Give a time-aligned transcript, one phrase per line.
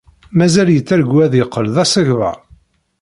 [0.37, 2.37] Mazal yettargu ad yeqqel d asegbar?